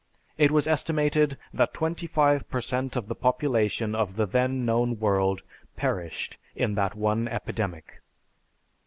[0.35, 2.95] It was estimated that twenty five per cent.
[2.95, 5.43] of the population of the then known world
[5.75, 8.01] perished in that one epidemic.